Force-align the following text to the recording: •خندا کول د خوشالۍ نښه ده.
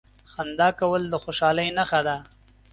•خندا 0.31 0.69
کول 0.79 1.01
د 1.09 1.13
خوشالۍ 1.23 1.69
نښه 1.77 2.01
ده. 2.07 2.17